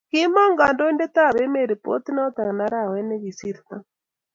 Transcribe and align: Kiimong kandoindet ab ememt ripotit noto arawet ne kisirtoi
Kiimong 0.09 0.55
kandoindet 0.59 1.15
ab 1.25 1.35
ememt 1.43 1.69
ripotit 1.69 2.13
noto 2.15 2.41
arawet 2.63 3.05
ne 3.05 3.15
kisirtoi 3.23 3.83